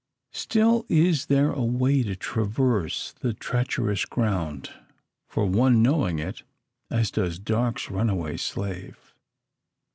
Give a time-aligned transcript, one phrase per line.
[0.33, 4.71] Still is there a way to traverse the treacherous ground,
[5.27, 6.41] for one knowing it,
[6.89, 9.13] as does Darke's runaway slave.